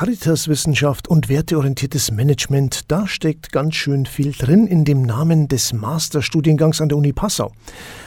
[0.00, 6.80] Caritas-Wissenschaft und werteorientiertes Management, da steckt ganz schön viel drin in dem Namen des Masterstudiengangs
[6.80, 7.52] an der Uni Passau.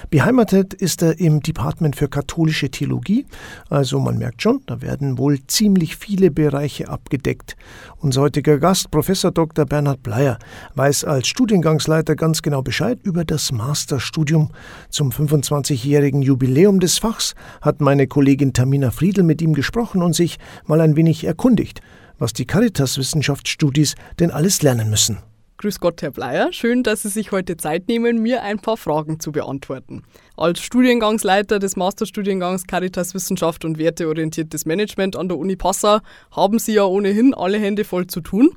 [0.10, 3.28] Beheimatet ist er im Department für katholische Theologie,
[3.70, 7.56] also man merkt schon, da werden wohl ziemlich viele Bereiche abgedeckt.
[8.00, 9.66] Unser heutiger Gast, Professor Dr.
[9.66, 10.40] Bernhard Bleier,
[10.74, 14.50] weiß als Studiengangsleiter ganz genau Bescheid über das Masterstudium.
[14.90, 20.40] Zum 25-jährigen Jubiläum des Fachs hat meine Kollegin Tamina Friedl mit ihm gesprochen und sich
[20.66, 21.82] mal ein wenig erkundigt,
[22.24, 25.18] was die Caritas-Wissenschaftsstudis denn alles lernen müssen.
[25.58, 26.54] Grüß Gott, Herr Bleier.
[26.54, 30.04] Schön, dass Sie sich heute Zeit nehmen, mir ein paar Fragen zu beantworten.
[30.38, 36.00] Als Studiengangsleiter des Masterstudiengangs Caritas Wissenschaft und werteorientiertes Management an der Uni Passau
[36.32, 38.52] haben Sie ja ohnehin alle Hände voll zu tun.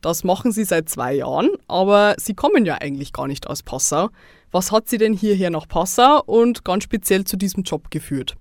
[0.00, 4.08] Das machen Sie seit zwei Jahren, aber Sie kommen ja eigentlich gar nicht aus Passau.
[4.50, 8.34] Was hat Sie denn hierher nach Passau und ganz speziell zu diesem Job geführt?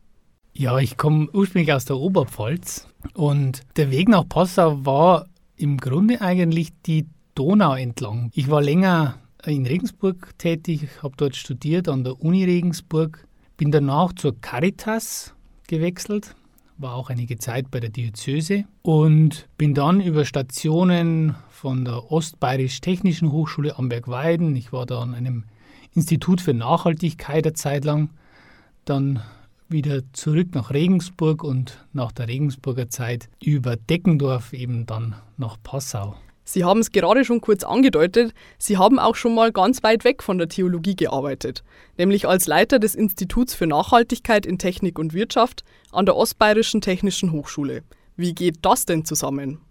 [0.54, 5.28] Ja, ich komme ursprünglich aus der Oberpfalz und der Weg nach Passau war
[5.58, 7.06] im Grunde eigentlich die
[7.36, 8.30] Donau entlang.
[8.34, 14.14] Ich war länger in Regensburg tätig, habe dort studiert an der Uni Regensburg, bin danach
[14.14, 15.34] zur Caritas
[15.68, 16.36] gewechselt,
[16.78, 23.32] war auch einige Zeit bei der Diözese und bin dann über Stationen von der Ostbayerisch-Technischen
[23.32, 25.44] Hochschule Amberg-Weiden, ich war da an einem
[25.94, 28.10] Institut für Nachhaltigkeit eine Zeit lang,
[28.84, 29.22] dann
[29.68, 36.16] wieder zurück nach Regensburg und nach der Regensburger Zeit über Deckendorf eben dann nach Passau.
[36.48, 40.22] Sie haben es gerade schon kurz angedeutet, Sie haben auch schon mal ganz weit weg
[40.22, 41.64] von der Theologie gearbeitet,
[41.98, 47.32] nämlich als Leiter des Instituts für Nachhaltigkeit in Technik und Wirtschaft an der Ostbayerischen Technischen
[47.32, 47.84] Hochschule.
[48.16, 49.65] Wie geht das denn zusammen?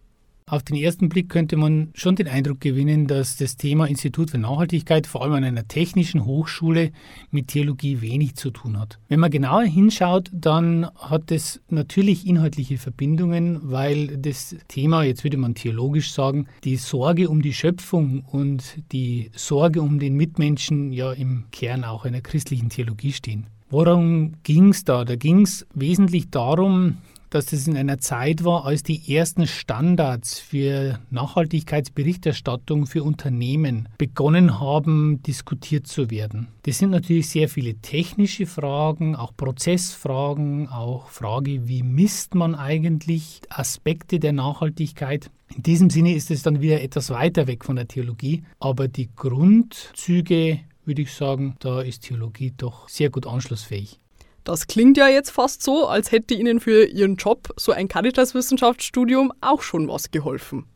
[0.47, 4.37] Auf den ersten Blick könnte man schon den Eindruck gewinnen, dass das Thema Institut für
[4.37, 6.93] Nachhaltigkeit vor allem an einer technischen Hochschule
[7.31, 8.99] mit Theologie wenig zu tun hat.
[9.09, 15.39] Wenn man genauer hinschaut, dann hat es natürlich inhaltliche Verbindungen, weil das Thema, jetzt würde
[15.39, 21.11] man theologisch sagen, die Sorge um die Schöpfung und die Sorge um den Mitmenschen ja
[21.13, 23.47] im Kern auch einer christlichen Theologie stehen.
[23.71, 25.07] Worum ging es da?
[25.07, 26.99] Da ging es wesentlich darum,
[27.35, 34.61] dass das in einer Zeit war, als die ersten Standards für Nachhaltigkeitsberichterstattung für Unternehmen begonnen
[34.61, 36.47] haben, diskutiert zu werden.
[36.63, 43.41] Das sind natürlich sehr viele technische Fragen, auch Prozessfragen, auch Frage, wie misst man eigentlich
[43.51, 45.31] Aspekte der Nachhaltigkeit.
[45.57, 49.11] In diesem Sinne ist es dann wieder etwas weiter weg von der Theologie, aber die
[49.15, 53.99] Grundzüge würde ich sagen, da ist Theologie doch sehr gut anschlussfähig.
[54.45, 59.33] Das klingt ja jetzt fast so, als hätte Ihnen für Ihren Job so ein Caritas-Wissenschaftsstudium
[59.41, 60.67] auch schon was geholfen.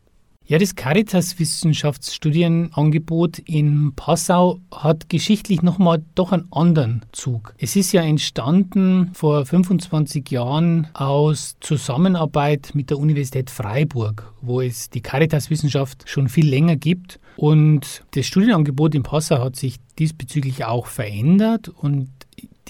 [0.49, 7.53] Ja, das Caritas-Wissenschaftsstudienangebot in Passau hat geschichtlich nochmal doch einen anderen Zug.
[7.59, 14.89] Es ist ja entstanden vor 25 Jahren aus Zusammenarbeit mit der Universität Freiburg, wo es
[14.89, 17.19] die Caritas-Wissenschaft schon viel länger gibt.
[17.37, 22.09] Und das Studienangebot in Passau hat sich diesbezüglich auch verändert und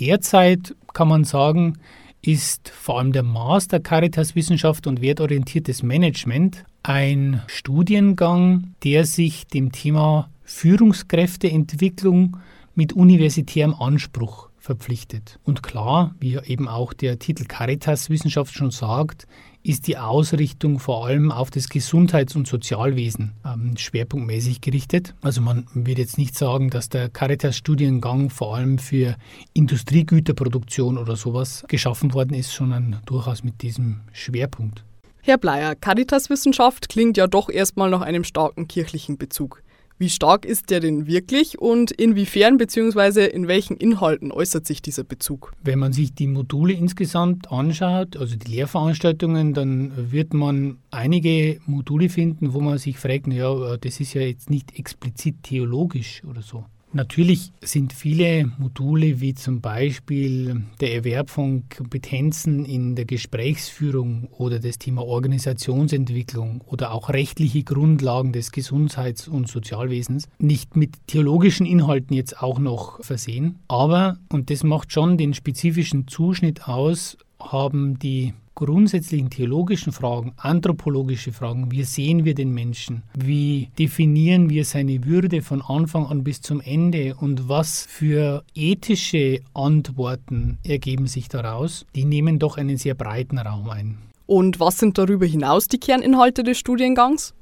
[0.02, 1.78] derzeit kann man sagen,
[2.22, 9.72] ist vor allem der Master Caritas Wissenschaft und wertorientiertes Management ein Studiengang, der sich dem
[9.72, 12.36] Thema Führungskräfteentwicklung
[12.76, 15.40] mit universitärem Anspruch verpflichtet.
[15.46, 19.26] Und klar, wie eben auch der Titel Caritas Wissenschaft schon sagt,
[19.64, 25.14] ist die Ausrichtung vor allem auf das Gesundheits- und Sozialwesen ähm, schwerpunktmäßig gerichtet.
[25.22, 29.16] Also man wird jetzt nicht sagen, dass der Caritas-Studiengang vor allem für
[29.54, 34.84] Industriegüterproduktion oder sowas geschaffen worden ist, sondern durchaus mit diesem Schwerpunkt.
[35.22, 39.62] Herr Bleier, Caritas-Wissenschaft klingt ja doch erstmal nach einem starken kirchlichen Bezug.
[40.02, 43.26] Wie stark ist der denn wirklich und inwiefern bzw.
[43.26, 45.52] in welchen Inhalten äußert sich dieser Bezug?
[45.62, 52.08] Wenn man sich die Module insgesamt anschaut, also die Lehrveranstaltungen, dann wird man einige Module
[52.08, 56.64] finden, wo man sich fragt, ja, das ist ja jetzt nicht explizit theologisch oder so.
[56.92, 64.58] Natürlich sind viele Module wie zum Beispiel der Erwerb von Kompetenzen in der Gesprächsführung oder
[64.60, 72.16] das Thema Organisationsentwicklung oder auch rechtliche Grundlagen des Gesundheits- und Sozialwesens nicht mit theologischen Inhalten
[72.16, 73.60] jetzt auch noch versehen.
[73.68, 81.32] Aber, und das macht schon den spezifischen Zuschnitt aus, haben die grundsätzlichen theologischen Fragen, anthropologische
[81.32, 86.42] Fragen, wie sehen wir den Menschen, wie definieren wir seine Würde von Anfang an bis
[86.42, 92.96] zum Ende und was für ethische Antworten ergeben sich daraus, die nehmen doch einen sehr
[92.96, 93.98] breiten Raum ein.
[94.26, 97.34] Und was sind darüber hinaus die Kerninhalte des Studiengangs?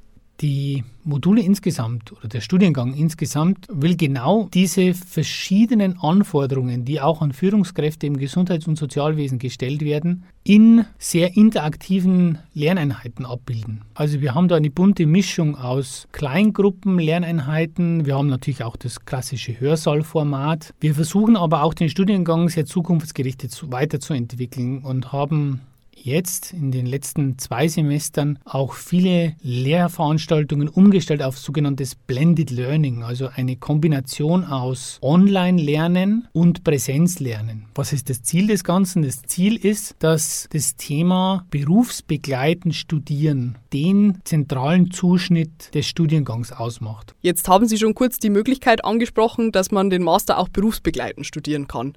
[0.41, 7.31] Die Module insgesamt oder der Studiengang insgesamt will genau diese verschiedenen Anforderungen, die auch an
[7.31, 13.81] Führungskräfte im Gesundheits- und Sozialwesen gestellt werden, in sehr interaktiven Lerneinheiten abbilden.
[13.95, 19.05] Also wir haben da eine bunte Mischung aus Kleingruppen, Lerneinheiten, wir haben natürlich auch das
[19.05, 20.73] klassische Hörsaalformat.
[20.79, 25.61] Wir versuchen aber auch den Studiengang sehr zukunftsgerichtet weiterzuentwickeln und haben
[26.03, 33.29] jetzt in den letzten zwei Semestern auch viele Lehrveranstaltungen umgestellt auf sogenanntes Blended Learning, also
[33.33, 37.65] eine Kombination aus Online-Lernen und Präsenzlernen.
[37.75, 39.03] Was ist das Ziel des Ganzen?
[39.03, 47.13] Das Ziel ist, dass das Thema berufsbegleitend studieren den zentralen Zuschnitt des Studiengangs ausmacht.
[47.21, 51.67] Jetzt haben Sie schon kurz die Möglichkeit angesprochen, dass man den Master auch berufsbegleitend studieren
[51.67, 51.93] kann.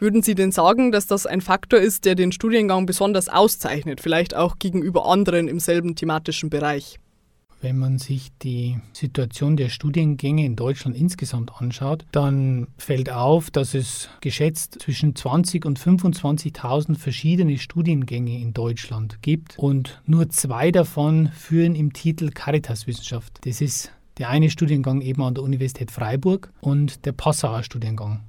[0.00, 4.36] Würden Sie denn sagen, dass das ein Faktor ist, der den Studiengang besonders auszeichnet, vielleicht
[4.36, 7.00] auch gegenüber anderen im selben thematischen Bereich?
[7.60, 13.74] Wenn man sich die Situation der Studiengänge in Deutschland insgesamt anschaut, dann fällt auf, dass
[13.74, 21.30] es geschätzt zwischen 20 und 25.000 verschiedene Studiengänge in Deutschland gibt und nur zwei davon
[21.34, 23.40] führen im Titel Caritaswissenschaft.
[23.44, 28.20] Das ist der eine Studiengang eben an der Universität Freiburg und der Passauer Studiengang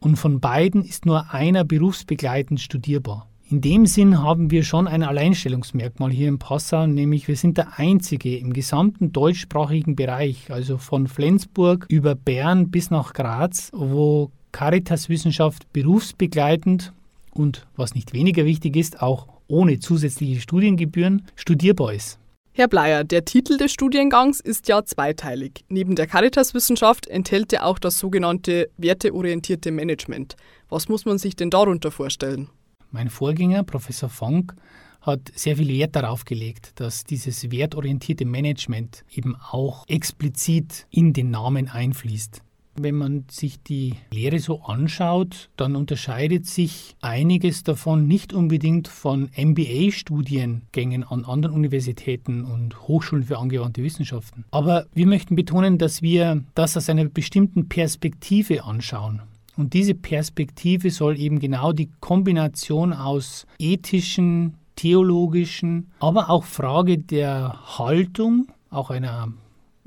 [0.00, 3.28] und von beiden ist nur einer berufsbegleitend studierbar.
[3.48, 7.78] In dem Sinn haben wir schon ein Alleinstellungsmerkmal hier in Passau, nämlich wir sind der
[7.78, 15.72] einzige im gesamten deutschsprachigen Bereich, also von Flensburg über Bern bis nach Graz, wo Caritas-Wissenschaft
[15.72, 16.92] berufsbegleitend
[17.30, 22.18] und, was nicht weniger wichtig ist, auch ohne zusätzliche Studiengebühren studierbar ist.
[22.58, 25.66] Herr Bleier, der Titel des Studiengangs ist ja zweiteilig.
[25.68, 30.36] Neben der Caritas-Wissenschaft enthält er auch das sogenannte werteorientierte Management.
[30.70, 32.48] Was muss man sich denn darunter vorstellen?
[32.90, 34.54] Mein Vorgänger, Professor Fonk,
[35.02, 41.30] hat sehr viel Wert darauf gelegt, dass dieses wertorientierte Management eben auch explizit in den
[41.30, 42.40] Namen einfließt.
[42.78, 49.30] Wenn man sich die Lehre so anschaut, dann unterscheidet sich einiges davon nicht unbedingt von
[49.36, 54.44] MBA-Studiengängen an anderen Universitäten und Hochschulen für angewandte Wissenschaften.
[54.50, 59.22] Aber wir möchten betonen, dass wir das aus einer bestimmten Perspektive anschauen.
[59.56, 67.78] Und diese Perspektive soll eben genau die Kombination aus ethischen, theologischen, aber auch Frage der
[67.78, 69.32] Haltung, auch einer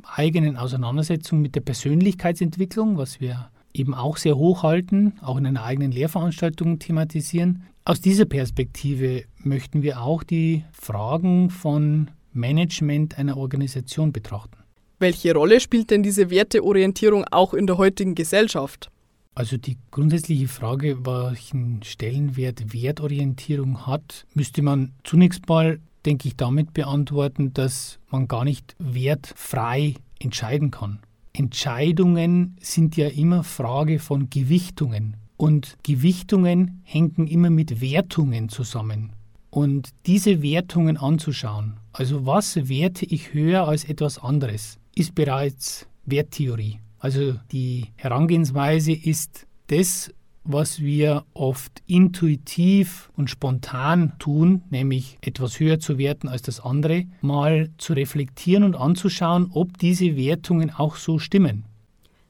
[0.06, 5.92] eigenen Auseinandersetzung mit der Persönlichkeitsentwicklung, was wir eben auch sehr hochhalten, auch in einer eigenen
[5.92, 7.64] Lehrveranstaltung thematisieren.
[7.86, 14.58] Aus dieser Perspektive möchten wir auch die Fragen von Management einer Organisation betrachten.
[15.00, 18.92] Welche Rolle spielt denn diese Werteorientierung auch in der heutigen Gesellschaft?
[19.34, 26.74] Also die grundsätzliche Frage, welchen Stellenwert Wertorientierung hat, müsste man zunächst mal denke ich, damit
[26.74, 31.00] beantworten, dass man gar nicht wertfrei entscheiden kann.
[31.34, 35.18] Entscheidungen sind ja immer Frage von Gewichtungen.
[35.38, 39.14] Und Gewichtungen hängen immer mit Wertungen zusammen.
[39.50, 46.80] Und diese Wertungen anzuschauen, also was werte ich höher als etwas anderes, ist bereits Werttheorie.
[47.00, 50.12] Also die Herangehensweise ist das,
[50.52, 57.06] was wir oft intuitiv und spontan tun, nämlich etwas höher zu werten als das andere,
[57.22, 61.66] mal zu reflektieren und anzuschauen, ob diese Wertungen auch so stimmen.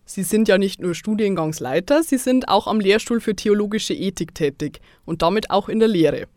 [0.03, 4.81] Sie sind ja nicht nur Studiengangsleiter, Sie sind auch am Lehrstuhl für theologische Ethik tätig
[5.05, 6.27] und damit auch in der Lehre.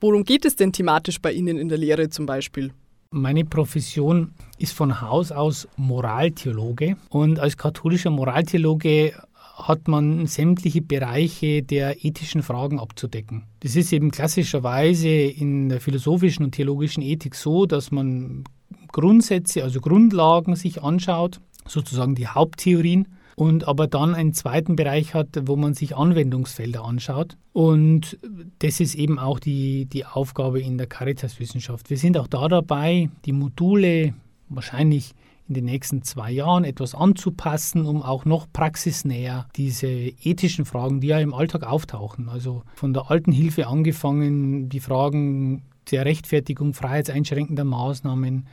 [0.00, 2.72] Worum geht es denn thematisch bei Ihnen in der Lehre zum Beispiel?
[3.12, 9.14] Meine Profession ist von Haus aus Moraltheologe und als katholischer Moraltheologe
[9.60, 13.44] hat man sämtliche Bereiche der ethischen Fragen abzudecken.
[13.60, 18.44] Das ist eben klassischerweise in der philosophischen und theologischen Ethik so, dass man
[18.92, 23.06] Grundsätze, also Grundlagen sich anschaut, sozusagen die Haupttheorien,
[23.40, 27.38] und aber dann einen zweiten Bereich hat, wo man sich Anwendungsfelder anschaut.
[27.54, 28.18] Und
[28.58, 31.88] das ist eben auch die, die Aufgabe in der Caritas-Wissenschaft.
[31.88, 34.12] Wir sind auch da dabei, die Module
[34.50, 35.12] wahrscheinlich
[35.50, 41.08] in den nächsten zwei Jahren etwas anzupassen, um auch noch praxisnäher diese ethischen Fragen, die
[41.08, 47.64] ja im Alltag auftauchen, also von der alten Hilfe angefangen, die Fragen der Rechtfertigung freiheitseinschränkender
[47.64, 48.46] Maßnahmen,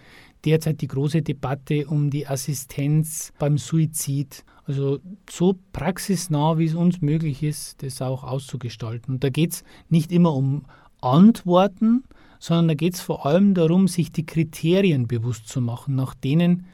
[0.44, 4.44] derzeit die große Debatte um die Assistenz beim Suizid.
[4.66, 4.98] Also
[5.30, 9.14] so praxisnah, wie es uns möglich ist, das auch auszugestalten.
[9.14, 10.66] Und da geht es nicht immer um
[11.02, 12.04] Antworten,
[12.40, 16.66] sondern da geht es vor allem darum, sich die Kriterien bewusst zu machen, nach denen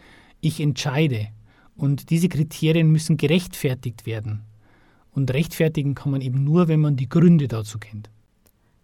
[0.42, 1.28] ich entscheide.
[1.76, 4.42] Und diese Kriterien müssen gerechtfertigt werden.
[5.12, 8.10] Und rechtfertigen kann man eben nur, wenn man die Gründe dazu kennt.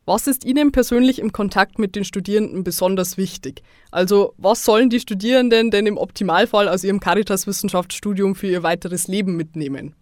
[0.05, 3.61] Was ist Ihnen persönlich im Kontakt mit den Studierenden besonders wichtig?
[3.91, 9.35] Also was sollen die Studierenden denn im Optimalfall aus ihrem Caritas-Wissenschaftsstudium für ihr weiteres Leben
[9.35, 9.93] mitnehmen?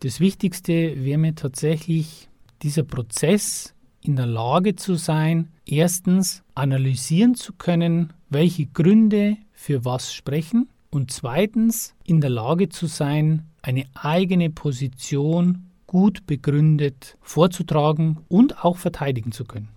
[0.00, 2.28] Das Wichtigste wäre mir tatsächlich
[2.62, 3.73] dieser Prozess,
[4.04, 11.10] in der Lage zu sein, erstens analysieren zu können, welche Gründe für was sprechen und
[11.10, 19.32] zweitens in der Lage zu sein, eine eigene Position gut begründet vorzutragen und auch verteidigen
[19.32, 19.68] zu können.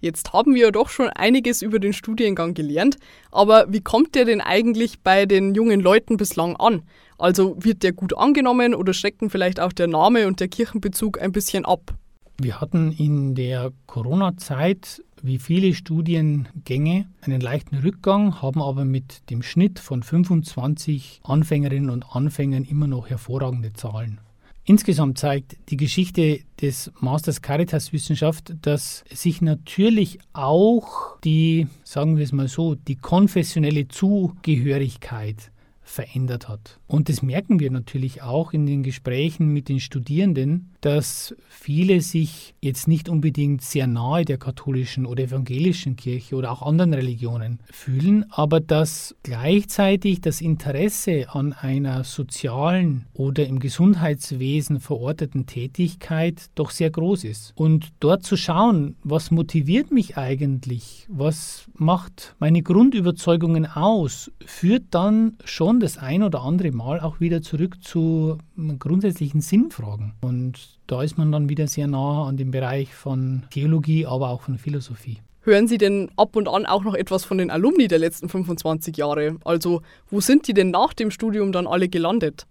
[0.00, 2.96] Jetzt haben wir ja doch schon einiges über den Studiengang gelernt,
[3.30, 6.82] aber wie kommt der denn eigentlich bei den jungen Leuten bislang an?
[7.18, 11.32] Also wird der gut angenommen oder schrecken vielleicht auch der Name und der Kirchenbezug ein
[11.32, 11.94] bisschen ab?
[12.36, 19.42] Wir hatten in der Corona-Zeit wie viele Studiengänge einen leichten Rückgang, haben aber mit dem
[19.42, 24.18] Schnitt von 25 Anfängerinnen und Anfängern immer noch hervorragende Zahlen.
[24.66, 32.24] Insgesamt zeigt die Geschichte des Masters Caritas Wissenschaft, dass sich natürlich auch die, sagen wir
[32.24, 35.50] es mal so, die konfessionelle Zugehörigkeit
[35.84, 36.80] verändert hat.
[36.86, 42.54] Und das merken wir natürlich auch in den Gesprächen mit den Studierenden, dass viele sich
[42.60, 48.24] jetzt nicht unbedingt sehr nahe der katholischen oder evangelischen Kirche oder auch anderen Religionen fühlen,
[48.30, 56.90] aber dass gleichzeitig das Interesse an einer sozialen oder im Gesundheitswesen verorteten Tätigkeit doch sehr
[56.90, 57.52] groß ist.
[57.56, 65.36] Und dort zu schauen, was motiviert mich eigentlich, was macht meine Grundüberzeugungen aus, führt dann
[65.44, 68.38] schon das ein oder andere Mal auch wieder zurück zu
[68.78, 70.14] grundsätzlichen Sinnfragen.
[70.22, 74.42] Und da ist man dann wieder sehr nah an dem Bereich von Theologie, aber auch
[74.42, 75.18] von Philosophie.
[75.42, 78.96] Hören Sie denn ab und an auch noch etwas von den Alumni der letzten 25
[78.96, 79.36] Jahre?
[79.44, 82.46] Also, wo sind die denn nach dem Studium dann alle gelandet?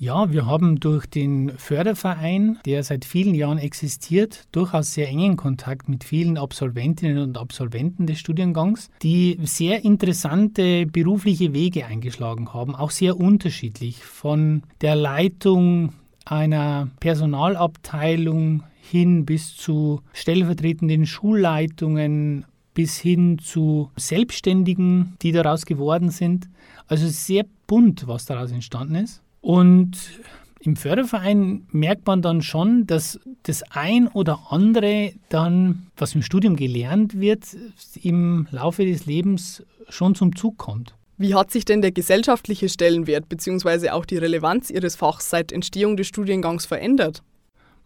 [0.00, 5.88] Ja, wir haben durch den Förderverein, der seit vielen Jahren existiert, durchaus sehr engen Kontakt
[5.88, 12.92] mit vielen Absolventinnen und Absolventen des Studiengangs, die sehr interessante berufliche Wege eingeschlagen haben, auch
[12.92, 14.04] sehr unterschiedlich.
[14.04, 25.32] Von der Leitung einer Personalabteilung hin bis zu stellvertretenden Schulleitungen, bis hin zu Selbstständigen, die
[25.32, 26.48] daraus geworden sind.
[26.86, 29.22] Also sehr bunt, was daraus entstanden ist.
[29.48, 30.20] Und
[30.60, 36.54] im Förderverein merkt man dann schon, dass das ein oder andere dann, was im Studium
[36.54, 37.56] gelernt wird,
[38.02, 40.94] im Laufe des Lebens schon zum Zug kommt.
[41.16, 43.88] Wie hat sich denn der gesellschaftliche Stellenwert bzw.
[43.88, 47.22] auch die Relevanz Ihres Fachs seit Entstehung des Studiengangs verändert?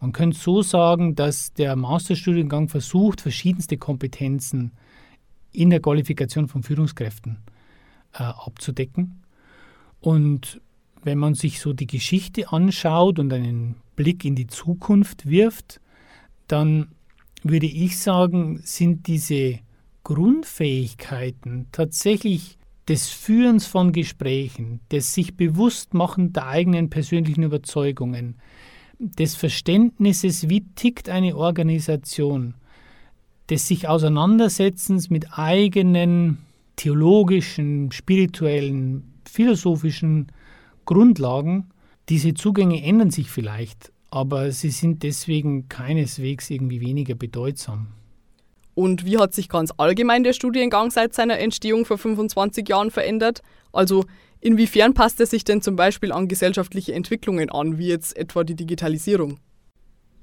[0.00, 4.72] Man könnte so sagen, dass der Masterstudiengang versucht, verschiedenste Kompetenzen
[5.52, 7.38] in der Qualifikation von Führungskräften
[8.14, 9.22] äh, abzudecken.
[10.00, 10.60] Und
[11.04, 15.80] wenn man sich so die Geschichte anschaut und einen Blick in die Zukunft wirft,
[16.48, 16.88] dann
[17.42, 19.58] würde ich sagen, sind diese
[20.04, 28.36] Grundfähigkeiten tatsächlich des Führens von Gesprächen, des sich Bewusstmachen der eigenen persönlichen Überzeugungen,
[28.98, 32.54] des Verständnisses, wie tickt eine Organisation,
[33.50, 36.38] des sich Auseinandersetzens mit eigenen
[36.76, 40.28] theologischen, spirituellen, philosophischen
[40.84, 41.70] Grundlagen.
[42.08, 47.88] Diese Zugänge ändern sich vielleicht, aber sie sind deswegen keineswegs irgendwie weniger bedeutsam.
[48.74, 53.42] Und wie hat sich ganz allgemein der Studiengang seit seiner Entstehung vor 25 Jahren verändert?
[53.72, 54.04] Also
[54.40, 58.54] inwiefern passt er sich denn zum Beispiel an gesellschaftliche Entwicklungen an, wie jetzt etwa die
[58.54, 59.38] Digitalisierung?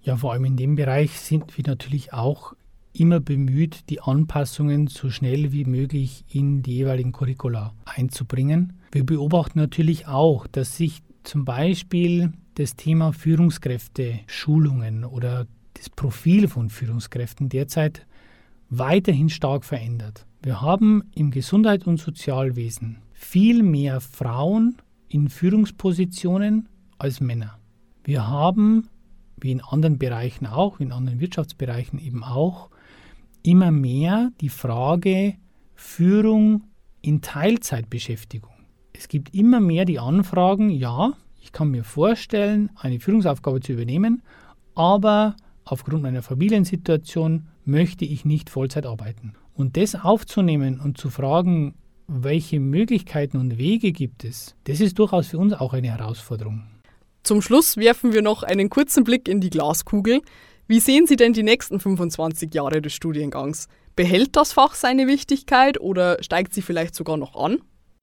[0.02, 2.54] Ja, vor allem in dem Bereich sind wir natürlich auch
[3.00, 8.74] immer bemüht, die Anpassungen so schnell wie möglich in die jeweiligen Curricula einzubringen.
[8.92, 16.48] Wir beobachten natürlich auch, dass sich zum Beispiel das Thema Führungskräfte, Schulungen oder das Profil
[16.48, 18.06] von Führungskräften derzeit
[18.70, 20.26] weiterhin stark verändert.
[20.42, 24.78] Wir haben im Gesundheit- und Sozialwesen viel mehr Frauen
[25.08, 27.60] in Führungspositionen als Männer.
[28.04, 28.88] Wir haben,
[29.38, 32.70] wie in anderen Bereichen auch, wie in anderen Wirtschaftsbereichen eben auch,
[33.50, 35.34] immer mehr die Frage
[35.74, 36.66] Führung
[37.02, 38.52] in Teilzeitbeschäftigung.
[38.94, 44.22] Es gibt immer mehr die Anfragen, ja, ich kann mir vorstellen, eine Führungsaufgabe zu übernehmen,
[44.76, 49.34] aber aufgrund meiner Familiensituation möchte ich nicht Vollzeit arbeiten.
[49.56, 51.74] Und das aufzunehmen und zu fragen,
[52.08, 56.66] welche Möglichkeiten und Wege gibt es, das ist durchaus für uns auch eine Herausforderung.
[57.24, 60.22] Zum Schluss werfen wir noch einen kurzen Blick in die Glaskugel.
[60.72, 63.70] Wie sehen Sie denn die nächsten 25 Jahre des Studiengangs?
[63.96, 67.58] Behält das Fach seine Wichtigkeit oder steigt sie vielleicht sogar noch an?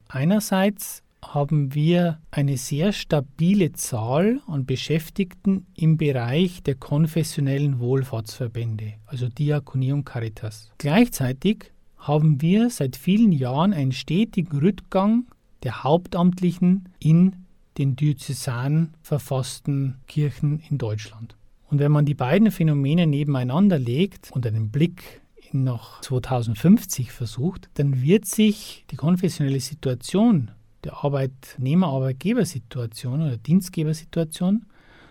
[0.09, 9.29] Einerseits haben wir eine sehr stabile Zahl an Beschäftigten im Bereich der konfessionellen Wohlfahrtsverbände, also
[9.29, 10.73] Diakonie und Caritas.
[10.79, 15.27] Gleichzeitig haben wir seit vielen Jahren einen stetigen Rückgang
[15.63, 17.37] der Hauptamtlichen in
[17.79, 21.37] den diözesan verfassten Kirchen in Deutschland.
[21.69, 28.03] Und wenn man die beiden Phänomene nebeneinander legt und einen Blick nach 2050 versucht, dann
[28.03, 30.51] wird sich die konfessionelle Situation
[30.85, 34.67] der Arbeitnehmer-Arbeitgebersituation oder Dienstgebersituation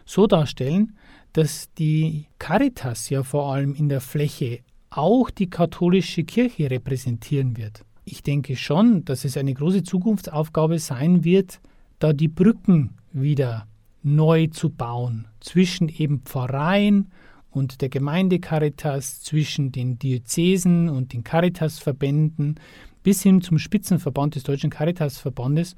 [0.06, 0.98] so darstellen,
[1.34, 4.60] dass die Caritas ja vor allem in der Fläche
[4.90, 7.84] auch die katholische Kirche repräsentieren wird.
[8.06, 11.60] Ich denke schon, dass es eine große Zukunftsaufgabe sein wird,
[12.00, 13.68] da die Brücken wieder
[14.06, 17.10] neu zu bauen zwischen eben Pfarreien
[17.50, 22.60] und der Gemeinde Caritas, zwischen den Diözesen und den Caritas-Verbänden
[23.02, 25.76] bis hin zum Spitzenverband des Deutschen Caritas-Verbandes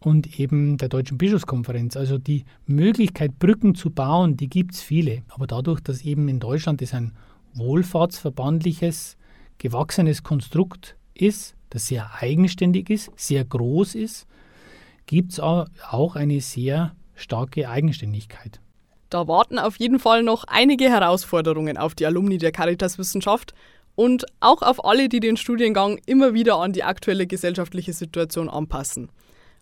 [0.00, 1.96] und eben der Deutschen Bischofskonferenz.
[1.96, 5.22] Also die Möglichkeit, Brücken zu bauen, die gibt es viele.
[5.28, 7.12] Aber dadurch, dass eben in Deutschland es ein
[7.54, 9.16] wohlfahrtsverbandliches,
[9.58, 14.26] gewachsenes Konstrukt ist, das sehr eigenständig ist, sehr groß ist,
[15.06, 18.60] gibt es auch eine sehr starke Eigenständigkeit.
[19.10, 23.54] Da warten auf jeden Fall noch einige Herausforderungen auf die Alumni der Caritaswissenschaft
[23.94, 29.10] und auch auf alle, die den Studiengang immer wieder an die aktuelle gesellschaftliche Situation anpassen.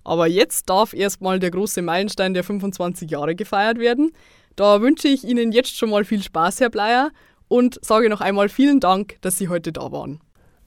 [0.05, 4.13] Aber jetzt darf erstmal der große Meilenstein der 25 Jahre gefeiert werden.
[4.57, 7.11] Da wünsche ich Ihnen jetzt schon mal viel Spaß, Herr Bleier,
[7.49, 10.21] und sage noch einmal vielen Dank, dass Sie heute da waren.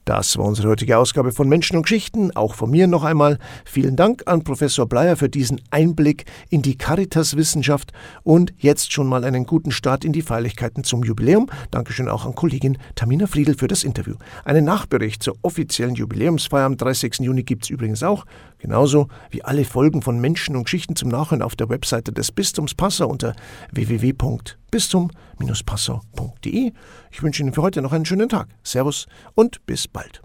[0.04, 2.30] Das war unsere heutige Ausgabe von Menschen und Geschichten.
[2.36, 6.76] Auch von mir noch einmal vielen Dank an Professor Bleier für diesen Einblick in die
[6.76, 7.92] Caritas-Wissenschaft
[8.22, 11.48] und jetzt schon mal einen guten Start in die Feierlichkeiten zum Jubiläum.
[11.70, 14.16] Dankeschön auch an Kollegin Tamina Friedl für das Interview.
[14.44, 17.20] Einen Nachbericht zur offiziellen Jubiläumsfeier am 30.
[17.20, 18.26] Juni gibt es übrigens auch,
[18.64, 22.74] genauso wie alle Folgen von Menschen und Geschichten zum Nachhören auf der Webseite des Bistums
[22.74, 23.36] Passau unter
[23.72, 26.72] www.bistum-passau.de.
[27.10, 28.48] Ich wünsche Ihnen für heute noch einen schönen Tag.
[28.62, 30.24] Servus und bis bald.